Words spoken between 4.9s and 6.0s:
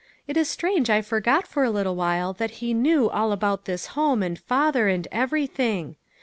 everything